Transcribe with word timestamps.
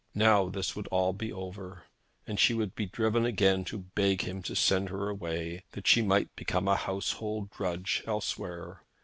Now 0.15 0.49
this 0.49 0.75
would 0.75 0.87
all 0.87 1.13
be 1.13 1.31
over, 1.31 1.83
and 2.25 2.39
she 2.39 2.55
would 2.55 2.73
be 2.73 2.87
driven 2.87 3.23
again 3.23 3.63
to 3.65 3.77
beg 3.93 4.21
him 4.23 4.41
to 4.41 4.55
send 4.55 4.89
her 4.89 5.09
away, 5.09 5.63
that 5.73 5.85
she 5.85 6.01
might 6.01 6.35
become 6.35 6.67
a 6.67 6.75
household 6.75 7.51
drudge 7.51 8.03
elsewhere. 8.07 8.81